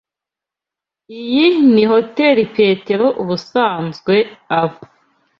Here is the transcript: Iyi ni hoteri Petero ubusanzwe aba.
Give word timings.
Iyi 1.19 1.45
ni 1.73 1.83
hoteri 1.91 2.43
Petero 2.55 3.07
ubusanzwe 3.21 4.13
aba. 4.61 4.77